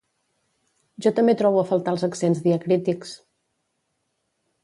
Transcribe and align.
Jo 1.05 1.11
també 1.19 1.35
trobo 1.41 1.59
a 1.63 1.65
faltar 1.73 1.93
els 1.95 2.07
accents 2.09 2.41
diacrítics 2.47 3.15